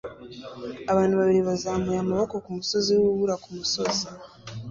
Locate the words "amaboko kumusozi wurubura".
2.01-3.35